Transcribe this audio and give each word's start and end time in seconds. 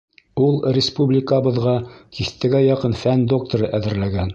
Ул 0.45 0.55
республикабыҙға 0.77 1.75
тиҫтәгә 2.19 2.65
яҡын 2.69 3.01
фән 3.05 3.31
докторы 3.37 3.75
әҙерләгән. 3.81 4.29